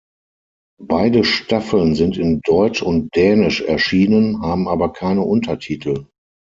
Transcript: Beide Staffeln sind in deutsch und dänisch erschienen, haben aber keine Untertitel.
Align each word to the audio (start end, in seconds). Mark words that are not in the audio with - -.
Beide 0.81 1.23
Staffeln 1.23 1.93
sind 1.93 2.17
in 2.17 2.41
deutsch 2.43 2.81
und 2.81 3.15
dänisch 3.15 3.61
erschienen, 3.61 4.41
haben 4.41 4.67
aber 4.67 4.93
keine 4.93 5.21
Untertitel. 5.21 6.07